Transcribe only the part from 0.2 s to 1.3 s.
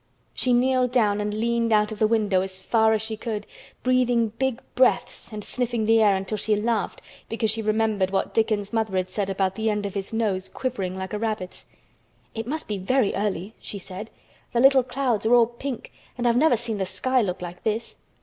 She kneeled down